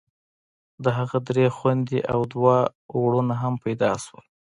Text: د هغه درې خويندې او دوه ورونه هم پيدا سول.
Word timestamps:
د 0.83 0.85
هغه 0.97 1.17
درې 1.29 1.45
خويندې 1.57 1.99
او 2.13 2.19
دوه 2.33 2.55
ورونه 3.01 3.33
هم 3.41 3.53
پيدا 3.63 3.91
سول. 4.05 4.25